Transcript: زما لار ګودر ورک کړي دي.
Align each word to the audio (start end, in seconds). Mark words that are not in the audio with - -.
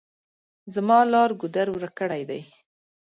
زما 0.73 0.99
لار 1.13 1.29
ګودر 1.41 1.67
ورک 1.71 1.93
کړي 1.99 2.21
دي. 2.29 2.41